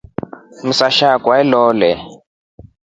[0.67, 1.91] Msasha akwa alole.